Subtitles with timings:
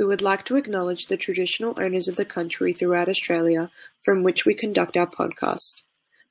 [0.00, 3.70] We would like to acknowledge the traditional owners of the country throughout Australia
[4.02, 5.82] from which we conduct our podcast.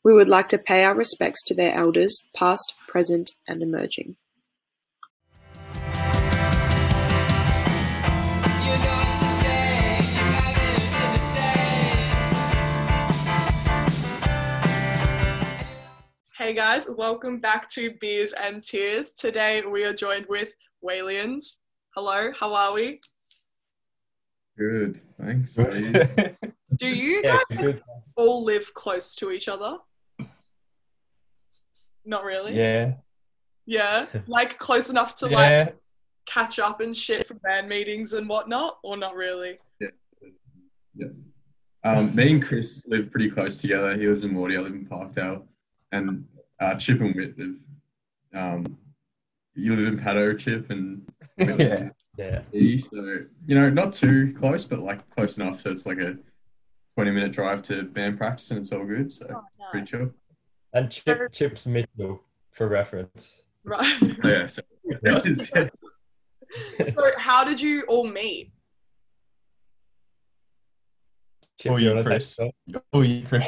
[0.04, 4.16] We would like to pay our respects to their elders, past, present, and emerging.
[16.36, 19.12] Hey guys, welcome back to Beers and Tears.
[19.12, 21.60] Today we are joined with Waliens.
[21.94, 23.00] Hello, how are we?
[24.60, 25.56] Good, thanks.
[25.58, 25.94] How you?
[26.76, 27.82] Do you Yeah, guys good.
[28.18, 29.78] all live close to each other?
[32.06, 32.58] Not really.
[32.58, 32.96] Yeah.
[33.66, 34.08] Yeah?
[34.28, 35.78] Like close enough to like
[36.26, 39.60] catch up and shit for band meetings and whatnot, or not really?
[41.86, 43.96] um, me and Chris live pretty close together.
[43.98, 45.44] He lives in Morty, I live in Parkdale.
[45.94, 46.26] And
[46.60, 47.56] uh, Chip and Whit live.
[48.34, 48.78] Um,
[49.56, 52.42] you live in Paddo, Chip, and Whit lives in Yeah.
[52.78, 56.18] So, you know, not too close, but like close enough so it's like a
[56.96, 59.12] 20 minute drive to band practice and it's all good.
[59.12, 60.12] So, Oh, pretty chill.
[60.74, 63.42] And Chip Chips Mitchell for reference.
[63.64, 63.96] Right.
[64.24, 64.62] Oh, yeah, so,
[66.84, 68.52] so how did you all meet?
[71.60, 72.38] Chip, Oh, you you, wanna Chris.
[72.94, 73.46] Oh, you, Chris.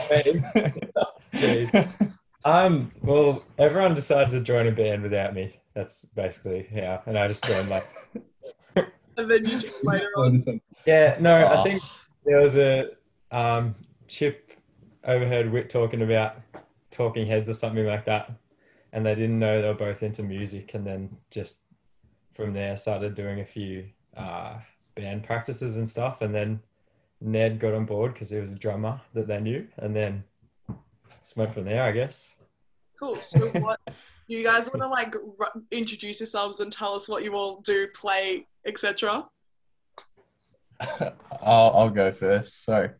[2.43, 5.59] Um, well, everyone decided to join a band without me.
[5.75, 7.85] That's basically how, and I just joined like.
[9.17, 10.61] And then you joined later on.
[10.85, 11.59] Yeah, no, Oh.
[11.59, 11.83] I think
[12.25, 12.91] there was a
[13.31, 13.75] um,
[14.07, 14.51] Chip
[15.03, 16.35] overheard Wit talking about
[16.91, 18.31] Talking Heads or something like that,
[18.93, 21.57] and they didn't know they were both into music, and then just
[22.33, 24.55] from there started doing a few uh,
[24.95, 26.59] band practices and stuff, and then
[27.19, 30.23] Ned got on board because he was a drummer that they knew, and then
[31.21, 32.35] just from there, I guess.
[32.99, 33.15] Cool.
[33.15, 33.79] So what
[34.31, 37.59] do you guys want to like r- introduce yourselves and tell us what you all
[37.59, 39.27] do, play, etc.?
[40.79, 41.11] I'll,
[41.75, 42.63] I'll go first.
[42.63, 42.91] So,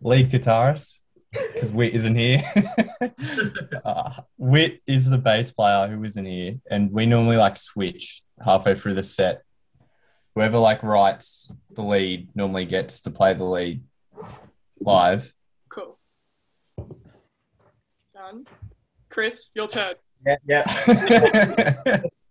[0.00, 0.96] lead guitarist,
[1.30, 2.42] because Wit isn't here.
[3.84, 8.74] uh, Wit is the bass player who isn't here, and we normally like switch halfway
[8.74, 9.42] through the set.
[10.34, 13.82] Whoever like writes the lead normally gets to play the lead
[14.80, 15.34] live.
[15.68, 15.98] Cool.
[18.14, 18.46] Done.
[19.10, 19.96] Chris, your turn.
[20.26, 22.00] Yeah, yeah.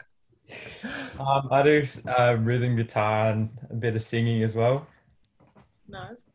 [1.19, 4.87] Um, I do uh, rhythm guitar and a bit of singing as well.
[5.87, 6.25] Nice.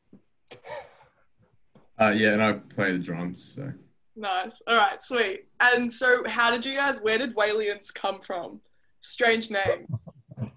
[1.99, 3.43] uh, yeah, and I play the drums.
[3.57, 3.73] So,
[4.15, 4.63] Nice.
[4.67, 5.47] All right, sweet.
[5.61, 7.01] And so, how did you guys?
[7.03, 8.61] Where did Waliens come from?
[9.01, 9.87] Strange name.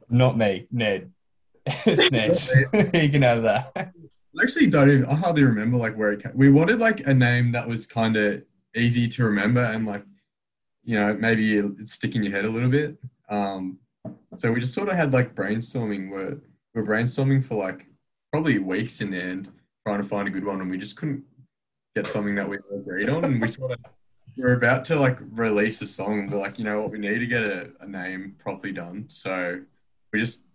[0.10, 1.12] Not me, Ned.
[1.66, 2.12] it's
[2.72, 2.94] Ned.
[3.04, 3.72] you can have that.
[3.76, 6.31] I actually don't even, I hardly remember like where it came.
[6.36, 8.44] We wanted like a name that was kind of
[8.76, 10.04] easy to remember and like,
[10.89, 12.97] you know, maybe it's sticking your head a little bit.
[13.29, 13.77] Um,
[14.38, 16.39] so we just sort of had like brainstorming We're,
[16.73, 17.85] we're brainstorming for like
[18.31, 19.51] probably weeks in the end,
[19.85, 21.23] trying to find a good one, and we just couldn't
[21.95, 23.23] get something that we agreed on.
[23.23, 23.77] And we sort of
[24.35, 26.97] we were about to like release a song, and we're like, you know what, we
[26.97, 29.06] need to get a, a name properly done.
[29.09, 29.61] So
[30.11, 30.45] we just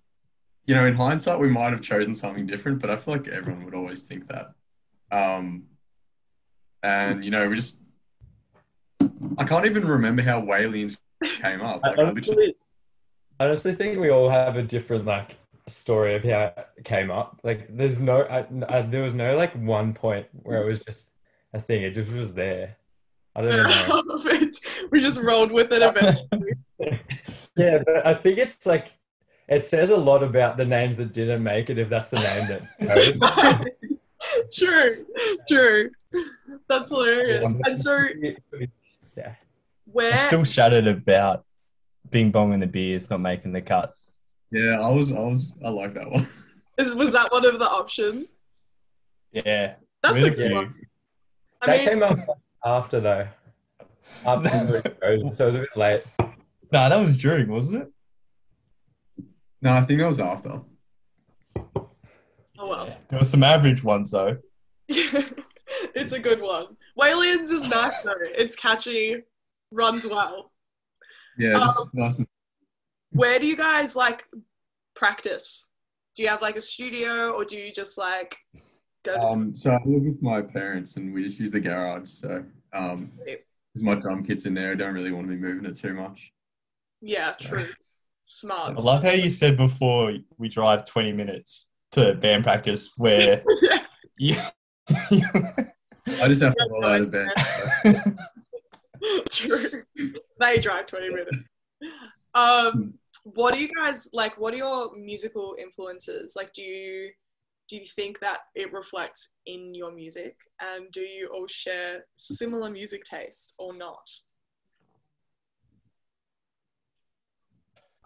[0.66, 3.64] you know, in hindsight, we might have chosen something different, but I feel like everyone
[3.66, 4.50] would always think that.
[5.12, 5.66] Um,
[6.82, 7.83] and you know, we just
[9.38, 11.00] I can't even remember how Waliens
[11.40, 11.80] came up.
[11.84, 12.54] I Like, I honestly,
[13.40, 15.36] I honestly think we all have a different like
[15.68, 17.40] story of how it came up.
[17.42, 21.10] Like, there's no, I, I, there was no like one point where it was just
[21.52, 21.82] a thing.
[21.82, 22.76] It just was there.
[23.36, 24.48] I don't know.
[24.90, 26.54] we just rolled with it eventually.
[27.56, 28.92] yeah, but I think it's like
[29.48, 32.48] it says a lot about the names that didn't make it if that's the name
[32.48, 34.56] that goes.
[34.56, 35.06] true,
[35.48, 35.90] true.
[36.68, 37.52] That's hilarious.
[37.64, 37.98] And so,
[39.16, 39.34] yeah.
[39.86, 40.12] where?
[40.12, 41.44] I'm still shattered about
[42.10, 43.94] Bing Bong and the beers not making the cut.
[44.50, 46.26] yeah, I was, I was, I like that one.
[46.78, 48.40] Is, was that one of the options?
[49.32, 49.74] Yeah.
[50.02, 50.74] That's with a a good one.
[51.62, 52.18] I that mean, came up
[52.64, 53.28] after though.
[54.26, 56.02] After it goes, so it was a bit late.
[56.18, 59.24] No, that was during, wasn't it?
[59.62, 60.60] No, I think that was after.
[61.56, 61.88] oh
[62.58, 62.96] well.
[63.08, 64.38] There was some average ones though.
[64.88, 66.76] it's a good one.
[66.98, 68.12] Waliens is nice though.
[68.20, 69.22] It's catchy,
[69.70, 70.52] runs well.
[71.38, 72.28] Yeah, just Um, nice and
[73.10, 74.24] Where do you guys like
[74.94, 75.68] practice?
[76.14, 78.38] Do you have like a studio or do you just like
[79.04, 82.08] go to Um, so I live with my parents, and we just use the garage.
[82.08, 83.40] So, um, Sweet.
[83.74, 84.72] there's my drum kits in there.
[84.72, 86.32] I don't really want to be moving it too much.
[87.00, 87.68] Yeah, true.
[88.22, 88.78] Smart.
[88.78, 93.42] I love how you said before we drive 20 minutes to band practice where
[94.18, 94.50] yeah,
[95.10, 95.20] you,
[96.06, 98.18] I just have to roll out of bed.
[99.30, 99.82] true.
[100.40, 101.36] They drive 20 minutes.
[102.34, 104.38] Um, what do you guys like?
[104.38, 106.34] What are your musical influences?
[106.36, 107.10] Like, do you
[107.70, 112.68] do you think that it reflects in your music, and do you all share similar
[112.68, 114.10] music taste or not?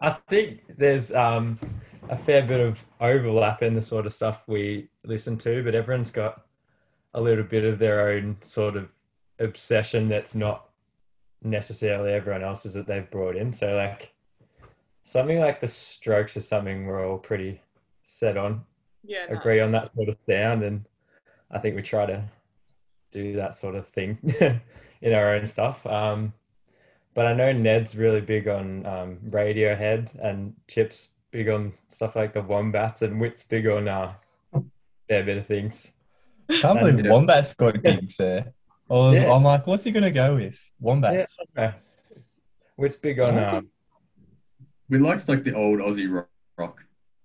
[0.01, 1.59] I think there's um,
[2.09, 6.13] a fair bit of overlap in the sort of stuff we listen to, but everyone's
[6.13, 6.43] got
[7.19, 8.89] a little bit of their own sort of
[9.41, 10.69] obsession that's not
[11.43, 13.53] necessarily everyone else's that they've brought in.
[13.53, 14.13] So, like,
[15.03, 17.61] something like the Strokes is something we're all pretty
[18.07, 18.65] set on,
[19.03, 19.37] Yeah, no.
[19.37, 20.85] agree on that sort of sound, and
[21.51, 22.23] I think we try to
[23.11, 24.19] do that sort of thing
[25.03, 25.85] in our own stuff.
[25.87, 26.33] Um,
[27.15, 32.33] but I know Ned's really big on um, Radiohead, and Chip's big on stuff like
[32.33, 34.13] the Wombats, and Wit's big on uh,
[35.09, 35.91] fair bit of things.
[36.51, 37.11] Can't believe Yeah.
[37.13, 38.53] Wombat's got gigs there.
[38.91, 39.33] I was, Yeah.
[39.33, 40.59] I'm like, what's he gonna go with?
[40.81, 41.37] Wombats.
[41.57, 41.75] Yeah,
[42.77, 43.69] Wit's big on um,
[44.89, 46.29] We likes like the old Aussie rock.
[46.57, 46.85] rock.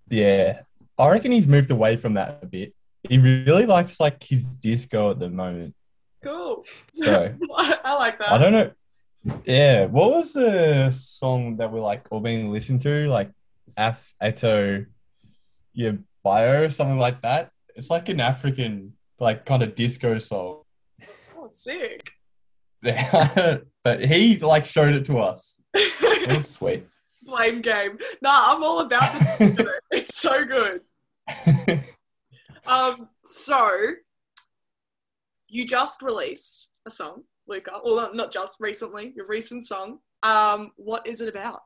[0.09, 0.61] Yeah.
[0.97, 2.73] I reckon he's moved away from that a bit.
[3.07, 5.75] He really likes like his disco at the moment.
[6.23, 6.65] Cool.
[6.93, 8.31] So I like that.
[8.31, 8.71] I don't know.
[9.45, 9.85] Yeah.
[9.85, 13.07] What was the song that we like all been listening to?
[13.07, 13.31] Like
[13.77, 14.85] Af Eto
[15.73, 17.51] Your Bio, something like that.
[17.75, 18.93] It's like an African
[19.23, 20.61] like kind of disco song.
[21.37, 22.11] Oh, sick.
[22.83, 25.57] but he like showed it to us.
[25.73, 26.83] It was sweet.
[27.23, 27.97] Blame game.
[28.21, 30.81] Nah, I'm all about the It's so good.
[32.67, 33.71] Um, so
[35.47, 37.79] you just released a song, Luca.
[37.83, 39.99] Well, not- not just recently, your recent song.
[40.21, 41.61] Um, what is it about?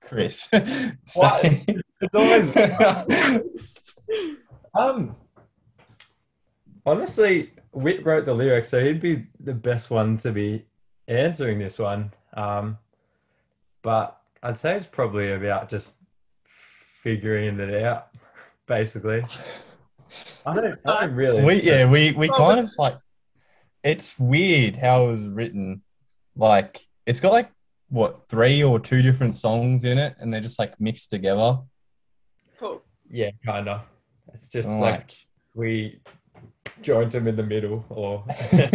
[0.00, 0.48] Chris.
[1.14, 1.44] What?
[2.00, 2.50] It's always
[4.74, 5.16] um.
[6.84, 10.64] Honestly, Wit wrote the lyrics, so he'd be the best one to be
[11.08, 12.12] answering this one.
[12.34, 12.78] Um,
[13.82, 15.94] but I'd say it's probably about just
[17.02, 18.08] figuring it out,
[18.66, 19.24] basically.
[20.46, 21.42] I don't, I don't really.
[21.42, 22.96] we yeah we we kind of like
[23.82, 25.82] it's weird how it was written
[26.36, 27.50] like it's got like
[27.88, 31.58] what three or two different songs in it and they're just like mixed together
[32.58, 32.82] Cool.
[33.10, 33.82] Yeah, kind of.
[34.36, 35.16] It's just I'm like
[35.54, 36.00] we
[36.82, 38.22] joined them in the middle, or
[38.52, 38.72] like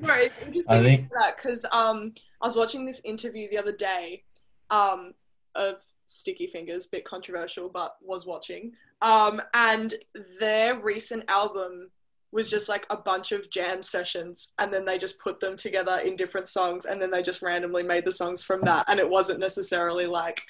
[0.00, 4.22] No, interesting I think- that because um, I was watching this interview the other day
[4.70, 5.12] um,
[5.56, 8.72] of Sticky Fingers, bit controversial, but was watching.
[9.02, 9.94] Um, and
[10.40, 11.90] their recent album
[12.30, 15.98] was just like a bunch of jam sessions, and then they just put them together
[15.98, 18.84] in different songs, and then they just randomly made the songs from that.
[18.88, 20.42] And it wasn't necessarily like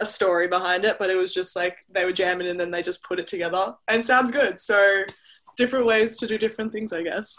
[0.00, 2.82] a story behind it, but it was just like they were jamming and then they
[2.82, 4.58] just put it together, and sounds good.
[4.60, 5.02] So
[5.56, 7.36] different ways to do different things, I guess.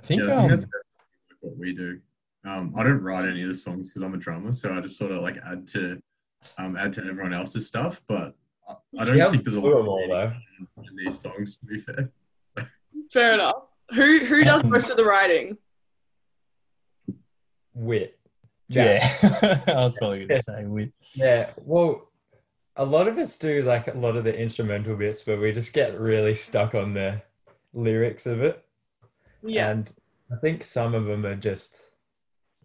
[0.00, 0.66] I think, Yeah, I think um, that's
[1.40, 2.00] what we do.
[2.44, 4.96] Um, I don't write any of the songs because I'm a drummer, so I just
[4.98, 6.00] sort of like add to
[6.58, 8.02] um, add to everyone else's stuff.
[8.08, 8.34] But
[8.68, 10.32] I, I don't Yeah, think there's a do lot them all, though.
[10.78, 11.58] in these songs.
[11.58, 12.10] To be fair,
[13.12, 13.54] Fair enough.
[13.94, 15.56] Who who does Um, most of the writing?
[17.74, 18.18] Wit.
[18.68, 19.16] yeah
[19.66, 22.08] i was probably gonna say we Yeah, well,
[22.76, 25.72] a lot of us do like a lot of the instrumental bits, but we just
[25.72, 27.20] get really stuck on the
[27.74, 28.64] lyrics of it.
[29.42, 29.70] Yeah.
[29.70, 29.90] And
[30.32, 31.76] I think some of them are just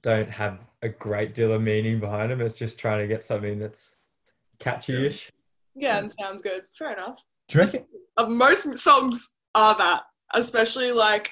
[0.01, 2.41] don't have a great deal of meaning behind them.
[2.41, 3.97] It's just trying to get something that's
[4.59, 5.31] catchy-ish.
[5.75, 6.63] Yeah, and sounds good.
[6.77, 7.19] Fair enough.
[7.49, 7.85] do you reckon
[8.17, 11.31] Uh, most songs are that, especially like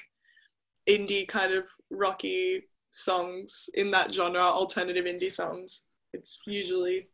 [0.88, 5.86] indie kind of rocky songs in that genre, alternative indie songs.
[6.16, 7.08] It's usually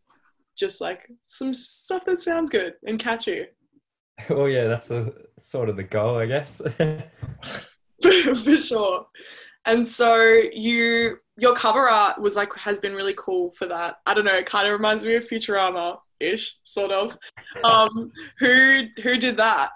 [0.57, 3.47] just like some stuff that sounds good and catchy.
[4.29, 6.63] Well, yeah, that's a, sort of the goal, I guess.
[8.03, 9.07] for sure.
[9.65, 13.97] And so you your cover art was like has been really cool for that.
[14.07, 17.19] I don't know, it kind of reminds me of Futurama ish, sort of.
[17.65, 19.71] Um who who did that?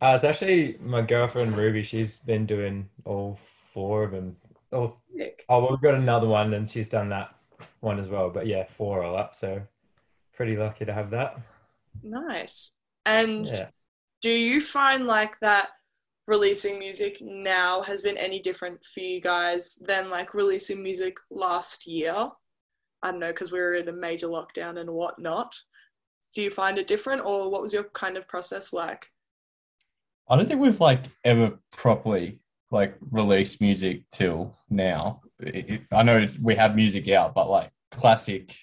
[0.00, 1.82] Uh, it's actually my girlfriend Ruby.
[1.82, 3.38] She's been doing all
[3.72, 4.36] four of them.
[4.72, 5.44] All, Sick.
[5.48, 7.34] oh, well, we've got another one, and she's done that
[7.80, 8.30] one as well.
[8.30, 9.34] But yeah, four all up.
[9.34, 9.62] So
[10.34, 11.38] pretty lucky to have that.
[12.02, 12.76] Nice.
[13.06, 13.68] And Yeah.
[14.20, 15.70] do you find like that
[16.26, 21.86] releasing music now has been any different for you guys than like releasing music last
[21.86, 22.30] year?
[23.02, 25.56] I don't know, because we were in a major lockdown and whatnot.
[26.34, 29.06] Do you find it different, or what was your kind of process like?
[30.30, 32.38] i don't think we've like ever properly
[32.70, 35.22] like release music till now.
[35.40, 38.54] It- it- i know we have music out but like classic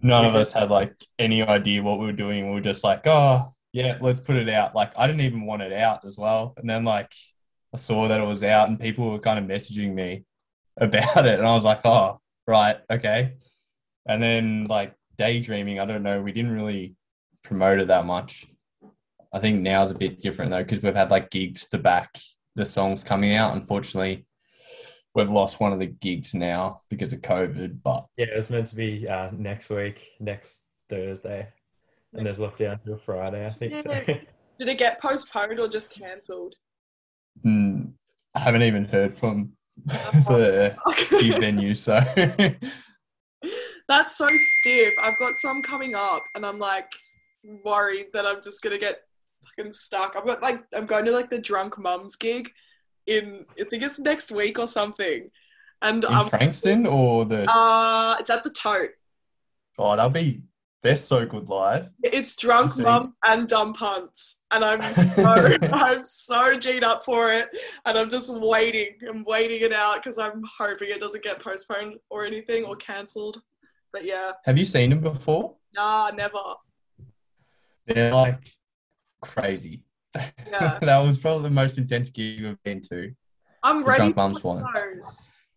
[0.00, 2.46] none of us had like any idea what we were doing.
[2.46, 4.74] We were just like oh yeah let's put it out.
[4.74, 6.54] Like i didn't even want it out as well.
[6.56, 7.12] And then like
[7.74, 10.24] i saw that it was out and people were kind of messaging me
[10.76, 13.34] about it, and I was like, oh, right, okay.
[14.08, 16.96] And then like daydreaming, I don't know, we didn't really
[17.44, 18.44] promote it that much.
[19.32, 22.10] I think now is a bit different though because we've had like gigs to back
[22.54, 23.56] the songs coming out.
[23.56, 24.26] Unfortunately,
[25.14, 27.82] we've lost one of the gigs now because of COVID.
[27.82, 31.48] But Yeah, it was meant to be uh, next week, next Thursday,
[32.12, 33.78] and there's lockdown till Friday, I think.
[33.80, 33.92] So.
[34.58, 36.54] Did it get postponed or just cancelled?
[37.44, 37.90] mm,
[38.34, 39.52] I haven't even heard from
[39.84, 40.76] the
[41.10, 41.74] gig venue.
[41.74, 42.00] So
[43.88, 44.94] That's so stiff.
[45.02, 46.90] I've got some coming up, and I'm like
[47.64, 49.00] worried that I'm just gonna get
[49.44, 50.14] fucking stuck.
[50.16, 52.50] I've got like I'm going to like the drunk mums gig
[53.06, 55.30] in I think it's next week or something,
[55.82, 58.90] and in I'm Frankston or the uh it's at the tote.
[59.78, 60.42] oh, that'll be
[60.82, 61.88] they're so good live.
[62.02, 67.48] It's drunk mums and dumb punts, and I'm so I'm so G'd up for it,
[67.86, 68.96] and I'm just waiting.
[69.08, 73.40] I'm waiting it out because I'm hoping it doesn't get postponed or anything or cancelled.
[73.94, 75.54] But yeah, Have you seen them before?
[75.74, 76.38] nah, never.
[77.86, 78.52] They're like
[79.24, 79.82] crazy.
[80.14, 80.78] Yeah.
[80.82, 83.12] that was probably the most intense gig we've been to.
[83.62, 84.64] I'm The ready for one.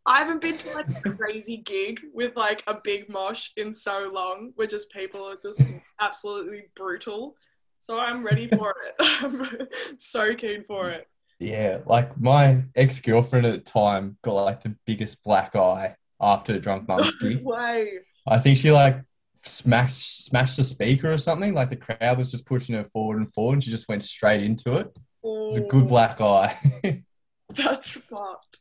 [0.06, 4.10] I haven't been to like a crazy gig with like a big mosh in so
[4.14, 5.70] long, where just people are just
[6.00, 7.36] absolutely brutal.
[7.80, 8.96] So I'm ready for it.
[9.00, 11.08] I'm so keen for it.
[11.40, 16.54] Yeah, like my ex girlfriend at the time got like the biggest black eye after
[16.54, 17.44] a Drunk Mums gig.
[17.44, 18.00] Way.
[18.26, 19.02] I think she like
[19.48, 21.54] smashed smashed the speaker or something.
[21.54, 24.44] Like the crowd was just pushing her forward and forward, and she just went straight
[24.44, 24.88] into it.
[24.88, 26.58] It was a good black eye.
[27.50, 28.60] That's fucked.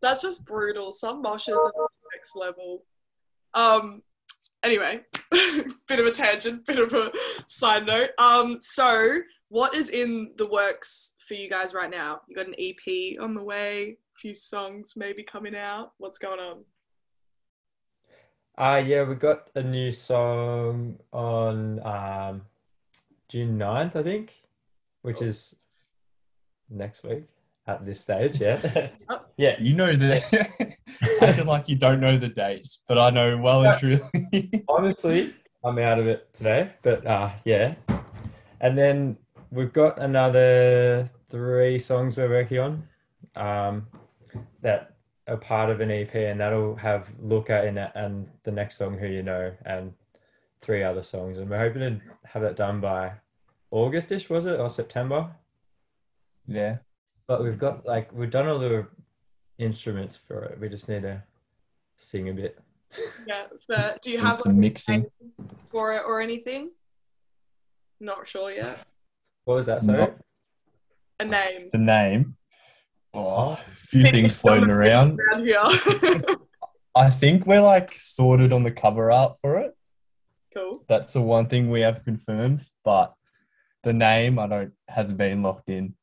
[0.00, 0.92] That's just brutal.
[0.92, 2.84] Some moshes are just next level.
[3.54, 4.02] Um.
[4.62, 5.00] Anyway,
[5.30, 7.12] bit of a tangent, bit of a
[7.46, 8.10] side note.
[8.18, 8.58] Um.
[8.60, 12.20] So, what is in the works for you guys right now?
[12.28, 15.92] You got an EP on the way, a few songs maybe coming out.
[15.98, 16.64] What's going on?
[18.58, 22.40] Uh, yeah, we got a new song on um,
[23.28, 24.32] June 9th, I think,
[25.02, 25.54] which is
[26.70, 27.24] next week
[27.66, 28.88] at this stage, yeah.
[29.36, 30.76] yeah, you know that.
[31.20, 34.64] I feel like you don't know the dates, but I know well and truly.
[34.70, 37.74] honestly, I'm out of it today, but uh, yeah.
[38.62, 39.18] And then
[39.50, 42.88] we've got another three songs we're working on
[43.36, 43.86] um,
[44.62, 44.95] that
[45.28, 48.96] are part of an EP, and that'll have Luca in it and the next song,
[48.96, 49.92] Who You Know, and
[50.60, 51.38] three other songs.
[51.38, 53.12] And we're hoping to have that done by
[53.72, 55.30] Augustish, was it, or September?
[56.46, 56.76] yeah.
[57.26, 58.86] But we've got like we've done all the
[59.58, 60.60] instruments for it.
[60.60, 61.22] We just need to
[61.96, 62.58] sing a bit.
[63.26, 63.46] Yeah.
[63.68, 65.06] But do you have some like, mixing.
[65.70, 66.70] for it or anything?
[67.98, 68.78] Not sure yet.
[69.44, 69.82] What was that?
[69.82, 69.98] Sorry.
[69.98, 70.14] No.
[71.18, 71.70] A name.
[71.72, 72.36] The name.
[73.16, 75.18] Oh, a few things floating around.
[75.20, 75.56] around here.
[76.94, 79.74] I think we're like sorted on the cover art for it.
[80.54, 80.84] cool.
[80.88, 83.14] That's the one thing we have confirmed, but
[83.82, 85.94] the name I don't hasn't been locked in.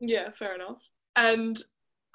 [0.00, 0.82] Yeah, fair enough.
[1.16, 1.60] And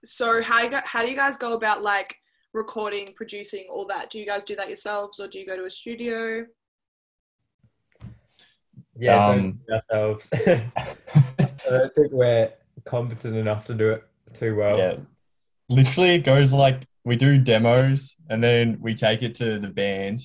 [0.03, 2.15] so, how do you, how do you guys go about like
[2.53, 4.09] recording, producing, all that?
[4.09, 6.45] Do you guys do that yourselves, or do you go to a studio?
[8.99, 10.29] Yeah, Um, do it ourselves.
[10.33, 12.51] I don't think we're
[12.85, 14.03] competent enough to do it
[14.37, 14.77] too well.
[14.77, 14.97] Yeah.
[15.69, 20.21] Literally it goes like we do demos and then we take it to the band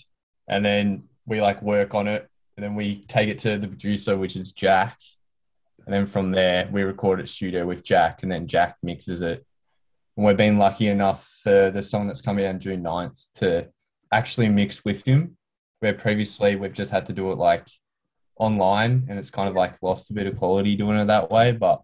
[0.49, 4.17] and then we like work on it and then we take it to the producer
[4.17, 4.99] which is Jack.
[5.85, 9.45] And then from there we record at studio with Jack and then Jack mixes it.
[10.17, 13.69] And we've been lucky enough for the song that's coming out June 9th to
[14.13, 15.37] actually mix with him.
[15.81, 17.67] Where previously we've just had to do it like
[18.37, 21.51] online and it's kind of like lost a bit of quality doing it that way.
[21.53, 21.83] But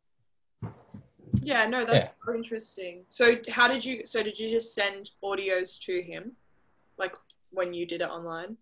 [1.42, 3.04] Yeah, no, that's so interesting.
[3.08, 4.04] So, how did you?
[4.04, 6.32] So, did you just send audios to him,
[6.98, 7.14] like
[7.50, 8.56] when you did it online?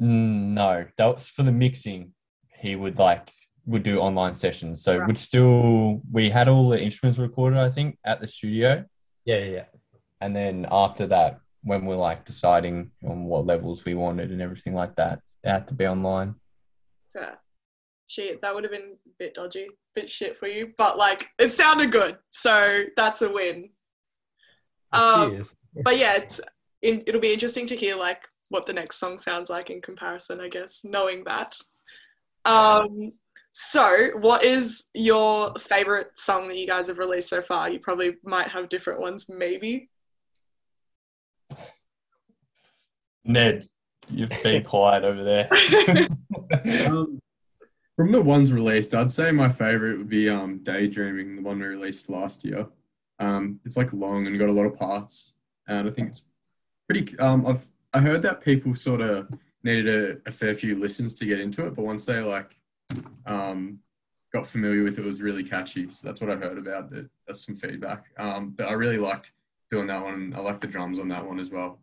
[0.00, 2.14] Mm, No, that was for the mixing.
[2.58, 3.30] He would like
[3.64, 4.82] would do online sessions.
[4.82, 5.06] So Right.
[5.06, 8.84] would still we had all the instruments recorded, I think, at the studio.
[9.24, 9.64] Yeah, yeah, yeah.
[10.20, 14.74] And then after that, when we're like deciding on what levels we wanted and everything
[14.74, 16.34] like that, it had to be online.
[17.12, 17.38] Fair.
[18.12, 21.48] Shit, that would have been a bit dodgy, bit shit for you, but like it
[21.48, 23.70] sounded good, so that's a win.
[24.92, 25.42] Um,
[25.82, 26.38] but yeah, it's,
[26.82, 30.42] in, it'll be interesting to hear like what the next song sounds like in comparison,
[30.42, 31.56] I guess, knowing that.
[32.44, 33.12] Um,
[33.50, 37.70] so, what is your favorite song that you guys have released so far?
[37.70, 39.88] You probably might have different ones, maybe.
[43.24, 43.66] Ned,
[44.10, 45.48] you've been quiet over there.
[46.86, 47.21] Um,
[47.96, 51.66] from the ones released, I'd say my favorite would be um, Daydreaming, the one we
[51.66, 52.66] released last year.
[53.18, 55.34] Um, it's like long and got a lot of parts.
[55.68, 56.24] and I think it's
[56.88, 57.16] pretty.
[57.18, 59.28] Um, I've I heard that people sort of
[59.62, 59.88] needed
[60.26, 62.56] a, a fair few listens to get into it, but once they like
[63.26, 63.78] um,
[64.32, 65.90] got familiar with it, it was really catchy.
[65.90, 67.08] So that's what I heard about it.
[67.26, 68.06] That's some feedback.
[68.18, 69.32] Um, but I really liked
[69.70, 70.34] doing that one.
[70.36, 71.78] I like the drums on that one as well.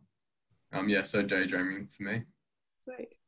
[0.74, 2.24] Um, yeah, so daydreaming for me.
[2.78, 3.19] Sweet.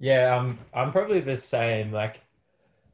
[0.00, 1.92] Yeah, um, I'm probably the same.
[1.92, 2.22] Like,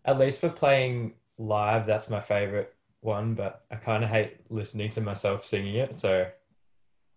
[0.05, 4.91] at least for playing live, that's my favorite one, but I kind of hate listening
[4.91, 5.97] to myself singing it.
[5.97, 6.27] So,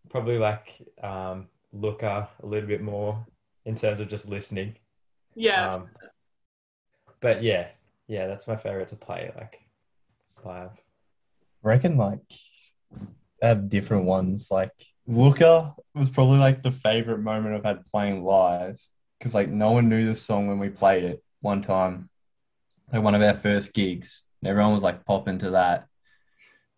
[0.09, 0.67] probably like
[1.03, 3.25] um, Looker a little bit more
[3.65, 4.75] in terms of just listening.
[5.35, 5.73] Yeah.
[5.73, 5.89] Um,
[7.19, 7.67] but yeah,
[8.07, 9.59] yeah, that's my favorite to play like
[10.45, 10.71] live.
[11.63, 12.21] I reckon like
[13.41, 14.49] I have different ones.
[14.51, 14.71] Like
[15.07, 18.79] Looker was probably like the favorite moment I've had playing live
[19.19, 22.09] because like no one knew the song when we played it one time,
[22.91, 25.87] like one of our first gigs, and everyone was like popping to that.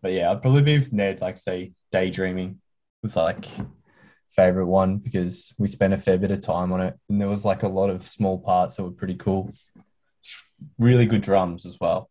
[0.01, 2.59] But yeah, I'd probably be with Ned, like say daydreaming
[3.03, 3.45] was like
[4.29, 7.45] favorite one because we spent a fair bit of time on it, and there was
[7.45, 9.53] like a lot of small parts that were pretty cool.
[10.79, 12.09] Really good drums as well.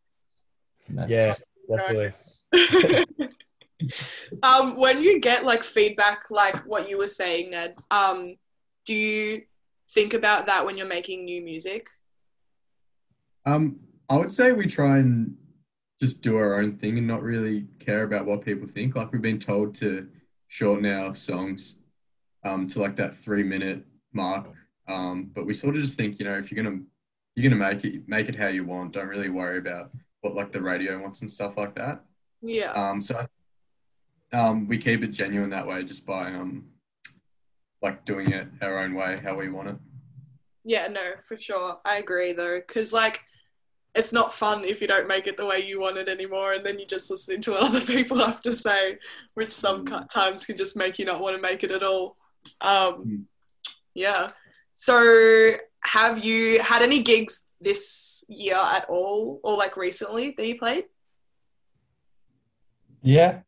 [1.08, 1.34] Yeah,
[1.68, 2.12] definitely.
[4.42, 8.36] um, when you get like feedback, like what you were saying, Ned, um,
[8.86, 9.42] do you
[9.92, 11.88] think about that when you're making new music?
[13.46, 15.36] Um, I would say we try and
[16.00, 18.96] just do our own thing and not really care about what people think.
[18.96, 20.08] Like we've been told to
[20.48, 21.78] shorten our songs
[22.44, 24.50] um, to like that three minute mark.
[24.88, 26.80] Um, but we sort of just think, you know, if you're gonna
[27.34, 28.92] you're gonna make it make it how you want.
[28.92, 32.04] Don't really worry about what like the radio wants and stuff like that.
[32.42, 32.72] Yeah.
[32.72, 33.24] Um, so
[34.32, 36.66] um, we keep it genuine that way, just by um,
[37.82, 39.76] like doing it our own way, how we want it.
[40.64, 41.78] Yeah, no, for sure.
[41.84, 43.20] I agree though, because like
[43.94, 46.64] it's not fun if you don't make it the way you want it anymore, and
[46.64, 48.98] then you're just listening to what other people have to say,
[49.34, 52.16] which sometimes can just make you not want to make it at all.
[52.60, 53.24] Um, Mm.
[53.94, 54.28] yeah.
[54.74, 55.52] So,
[55.84, 60.84] have you had any gigs this year at all, or like recently that you played?
[63.02, 63.40] Yeah,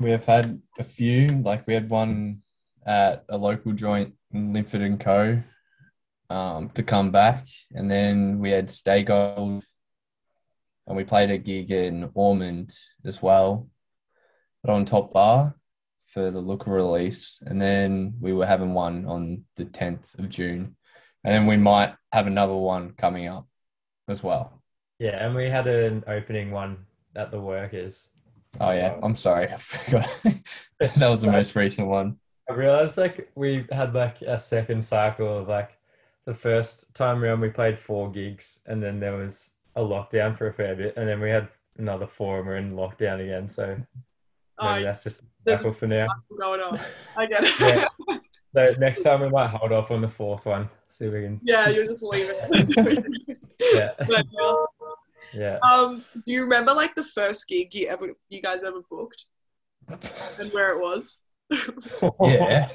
[0.00, 1.28] we have had a few.
[1.42, 2.42] Like we had one
[2.86, 5.42] at a local joint in Linford and Co.
[6.30, 9.62] Um, to come back, and then we had Stay Gold,
[10.86, 12.72] and we played a gig in Ormond
[13.04, 13.68] as well,
[14.62, 15.54] but on Top Bar
[16.06, 20.76] for the Look release, and then we were having one on the tenth of June,
[21.22, 23.46] and then we might have another one coming up
[24.08, 24.62] as well.
[24.98, 28.08] Yeah, and we had an opening one at the Workers.
[28.60, 30.08] Oh yeah, I'm sorry, I forgot.
[30.80, 32.18] that was the most recent one.
[32.48, 35.76] I realized like we had like a second cycle of like
[36.26, 40.48] the first time around we played four gigs and then there was a lockdown for
[40.48, 43.48] a fair bit and then we had another four and we're in lockdown again.
[43.48, 43.76] So
[44.58, 46.06] Oh, that's just the cycle for now.
[46.38, 46.78] going on.
[47.16, 47.60] I get it.
[47.60, 47.88] Yeah.
[48.54, 50.70] So next time we might hold off on the fourth one.
[50.88, 51.40] See if we can.
[51.42, 53.38] yeah, you just leave it.
[53.74, 53.94] Yeah.
[54.06, 54.66] But, uh,
[55.32, 55.58] Yeah.
[55.68, 59.24] Um, do you remember like the first gig you ever you guys ever booked
[60.38, 61.24] and where it was?
[62.22, 62.68] Yeah.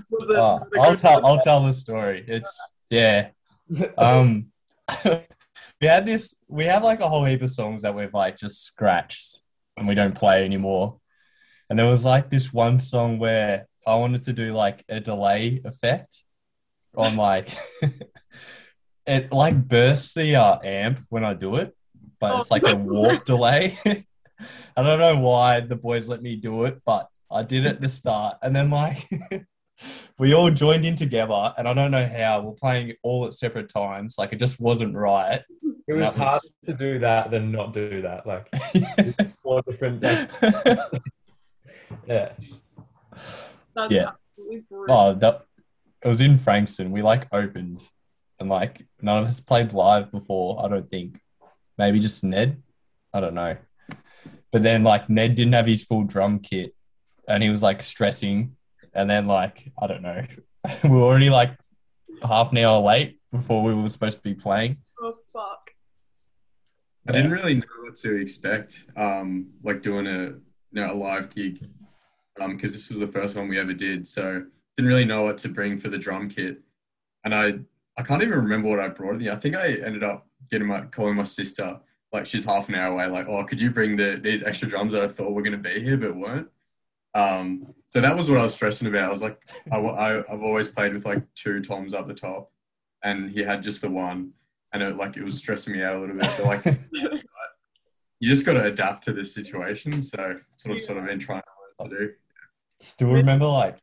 [0.30, 1.24] Oh, I'll tell.
[1.24, 2.24] I'll tell the story.
[2.26, 3.30] It's yeah.
[3.98, 4.46] Um,
[5.04, 6.34] we had this.
[6.48, 9.40] We have like a whole heap of songs that we've like just scratched
[9.76, 10.98] and we don't play anymore.
[11.68, 15.60] And there was like this one song where I wanted to do like a delay
[15.64, 16.24] effect
[16.96, 17.50] on like
[19.06, 21.76] it like bursts the uh, amp when I do it,
[22.20, 23.78] but it's like a warp delay.
[24.76, 27.80] I don't know why the boys let me do it, but I did it at
[27.80, 29.08] the start, and then like
[30.18, 33.68] we all joined in together, and I don't know how we're playing all at separate
[33.72, 34.16] times.
[34.18, 35.42] Like it just wasn't right.
[35.86, 38.26] It was That was- harder to do that than not do that.
[38.26, 38.48] Like
[39.42, 40.02] four different.
[40.02, 41.02] Like,
[42.06, 42.32] yeah.
[43.74, 44.10] That's Yeah.
[44.10, 44.96] absolutely brutal.
[44.96, 45.42] oh, that
[46.04, 46.90] it was in Frankston.
[46.90, 47.80] We like opened,
[48.38, 50.64] and like none of us played live before.
[50.64, 51.18] I don't think.
[51.78, 52.62] Maybe just Ned.
[53.12, 53.56] I don't know.
[54.52, 56.74] But then like Ned didn't have his full drum kit,
[57.28, 58.56] and he was like stressing.
[58.94, 60.24] And then like I don't know,
[60.84, 61.56] we were already like
[62.22, 64.78] half an hour late before we were supposed to be playing.
[65.00, 65.70] Oh fuck.
[67.06, 70.34] I didn't really know what to expect, um, like doing a
[70.72, 71.66] you know a live gig,
[72.36, 74.06] because this was the first one we ever did.
[74.06, 74.44] So
[74.76, 76.60] didn't really know what to bring for the drum kit,
[77.24, 77.60] and I
[77.96, 79.22] I can't even remember what I brought.
[79.22, 81.80] I think I ended up getting my calling my sister,
[82.12, 84.92] like she's half an hour away, like oh could you bring the these extra drums
[84.92, 86.48] that I thought were gonna be here but weren't.
[87.18, 89.08] Um, so that was what I was stressing about.
[89.08, 89.40] I was like,
[89.72, 92.52] I, I, I've always played with like two toms up the top,
[93.02, 94.32] and he had just the one,
[94.72, 96.30] and it like it was stressing me out a little bit.
[96.36, 96.64] But like
[98.20, 100.00] you just got to adapt to this situation.
[100.00, 102.12] So sort of, sort of been trying to learn to do.
[102.80, 103.78] Still remember like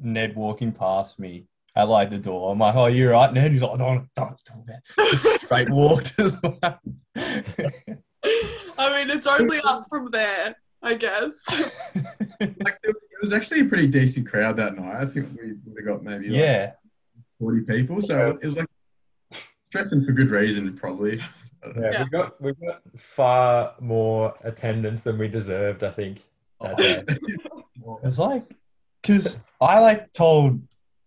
[0.00, 2.52] Ned walking past me at like the door.
[2.52, 6.36] I'm like, "Oh, you're right, Ned." He's like, "Don't, don't, don't." Just straight walked as
[6.42, 6.58] well.
[8.78, 11.46] I mean, it's only up from there, I guess.
[12.40, 14.96] Like it was- actually a pretty decent crowd that night.
[14.96, 16.72] I think we would have got maybe like yeah,
[17.38, 18.00] 40 people.
[18.00, 18.66] So it was like
[19.68, 21.18] stressing for good reason, probably.
[21.76, 22.02] Yeah, Yeah.
[22.04, 25.84] we got we got far more attendance than we deserved.
[25.84, 26.22] I think.
[26.60, 26.68] Oh.
[26.68, 27.04] that day.
[27.06, 27.40] it
[28.02, 28.44] was like
[29.02, 30.62] because I like told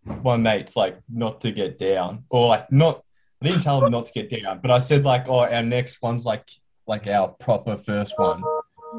[0.06, 3.04] my mates like not to get down or like not.
[3.42, 6.00] I didn't tell them not to get down, but I said like, "Oh, our next
[6.02, 6.48] one's like
[6.86, 8.44] like our proper first one."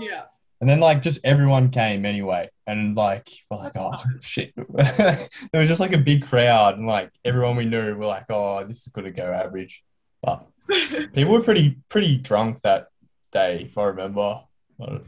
[0.01, 0.25] yeah.
[0.61, 4.53] And then like just everyone came anyway, and like we're like, oh shit.
[4.69, 8.65] there was just like a big crowd, and like everyone we knew were like, oh,
[8.65, 9.85] this is gonna go average.
[10.23, 10.47] But
[11.13, 12.89] people were pretty pretty drunk that
[13.33, 14.41] day, if I remember.
[14.81, 15.05] I don't-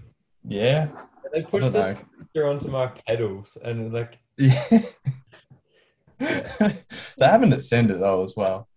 [0.46, 0.88] Yeah,
[1.32, 2.04] They pushed don't the
[2.34, 2.48] know.
[2.50, 4.82] onto my pedals, and like yeah.
[6.18, 6.84] they
[7.20, 8.68] haven't ascended though as well.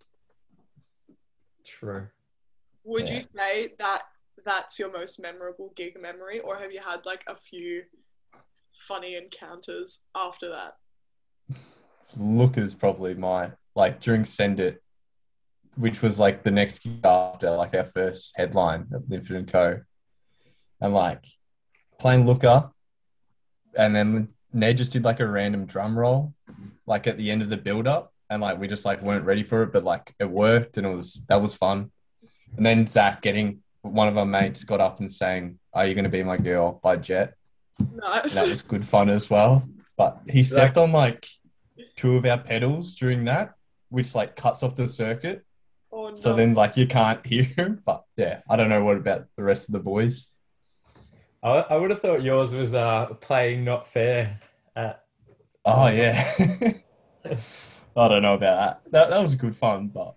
[1.66, 2.08] true.
[2.84, 4.04] Would you say that
[4.50, 7.84] that's your most memorable gig memory, or have you had like a few
[8.88, 10.74] funny encounters after that?
[12.18, 14.82] Looker's probably my like during Send It,
[15.76, 19.82] which was like the next gig after like our first headline at Linford and Co.
[20.82, 21.26] And like
[22.00, 22.72] playing Looker,
[23.78, 26.34] and then Ned just did like a random drum roll,
[26.88, 29.44] like at the end of the build up, and like we just like weren't ready
[29.44, 31.92] for it, but like it worked and it was that was fun.
[32.58, 36.10] And then Zach getting one of our mates got up and sang "Are You Gonna
[36.10, 37.34] Be My Girl" by Jet.
[37.80, 38.34] Nice.
[38.34, 39.68] that was good fun as well.
[39.98, 41.28] But he stepped on like
[41.96, 43.54] two of our pedals during that,
[43.90, 45.46] which like cuts off the circuit.
[45.92, 46.16] oh, no.
[46.16, 47.82] So then like you can't hear him.
[47.86, 50.28] But yeah, I don't know what about the rest of the boys.
[51.42, 54.40] I, I would have thought yours was uh, playing not fair.
[54.76, 55.04] At
[55.66, 56.34] Oh yeah.
[57.96, 58.92] I don't know about that.
[58.92, 60.16] That that was good fun, but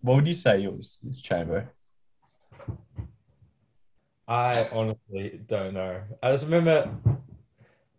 [0.00, 1.72] what would you say yours is chamber?
[4.28, 6.00] I honestly don't know.
[6.22, 6.90] I just remember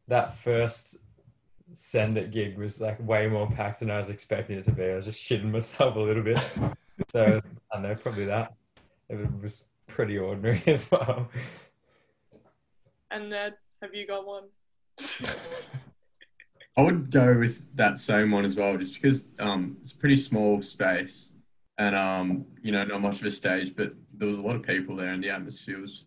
[0.07, 0.97] that first
[1.73, 4.83] send it gig was like way more packed than I was expecting it to be.
[4.83, 6.39] I was just shitting myself a little bit.
[7.09, 8.53] So I know, probably that.
[9.09, 11.29] It was pretty ordinary as well.
[13.09, 14.45] And Ned, have you got one?
[16.77, 20.15] I would go with that same one as well, just because um, it's a pretty
[20.15, 21.33] small space
[21.77, 24.63] and um, you know not much of a stage, but there was a lot of
[24.63, 26.05] people there and the atmosphere was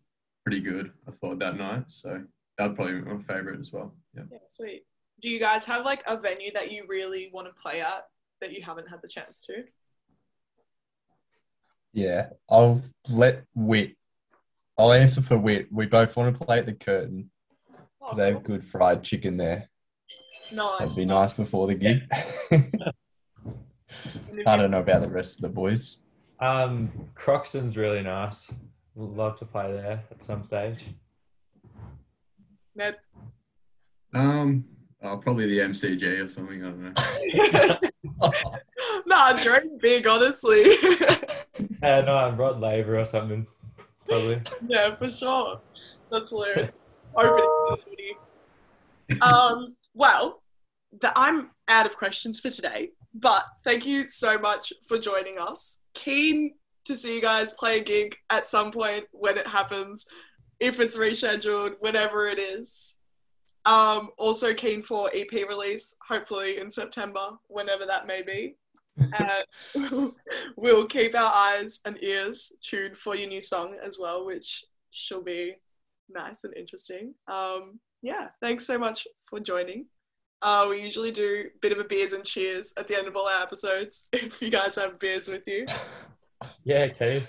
[0.50, 0.90] pretty good.
[1.06, 2.20] I thought that night, so
[2.58, 3.94] that'd probably be my favorite as well.
[4.16, 4.24] Yeah.
[4.32, 4.84] yeah, sweet.
[5.22, 8.06] Do you guys have like a venue that you really want to play at
[8.40, 9.62] that you haven't had the chance to?
[11.92, 13.96] Yeah, I'll let Wit.
[14.76, 15.68] I'll answer for Wit.
[15.70, 17.30] We both want to play at the Curtin
[17.72, 19.68] Oh, because they have good fried chicken there.
[20.50, 20.78] nice.
[20.80, 22.02] That'd be nice before the gig.
[24.30, 25.98] And if I don't know about the rest of the boys.
[26.38, 28.48] Um, Croxton's really nice.
[28.96, 30.85] Love to play there at some stage.
[32.74, 32.96] Ned.
[34.12, 34.64] Um,
[35.03, 36.64] oh, probably the MCG or something.
[36.64, 36.83] I don't
[38.22, 38.31] know.
[39.07, 40.64] nah, dream big, honestly.
[41.83, 43.46] Uh, no, I'm Rod Laver or something,
[44.07, 44.40] probably.
[44.66, 45.61] yeah, for sure.
[46.11, 46.79] That's hilarious.
[47.14, 49.20] Opening to the footy.
[49.20, 50.42] Um, well,
[51.00, 55.81] the, I'm out of questions for today, but thank you so much for joining us.
[55.94, 60.07] Keen to see you guys play a gig at some point when it happens,
[60.59, 62.99] if it's rescheduled, whenever it is.
[63.66, 68.57] Um, also keen for EP release, hopefully in September, whenever that may be.
[69.77, 70.12] and
[70.57, 75.23] we'll keep our eyes and ears tuned for your new song as well, which shall
[75.23, 75.55] be
[76.09, 77.14] nice and interesting.
[77.29, 79.87] Um, yeah, thanks so much for joining.
[80.43, 83.16] Uh, we usually do a bit of a beers and cheers at the end of
[83.16, 84.09] all our episodes.
[84.12, 85.66] If you guys have beers with you,
[86.64, 87.26] Yeah, okay.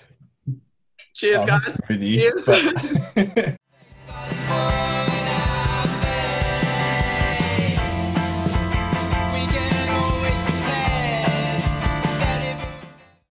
[1.14, 1.64] cheers, Oh, guys.
[1.68, 2.16] smoothie.
[2.16, 2.46] Cheers.
[2.46, 3.56] But-